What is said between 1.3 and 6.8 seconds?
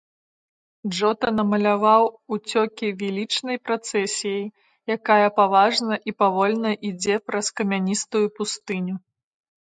намаляваў уцёкі велічнай працэсіяй, якая паважна і павольна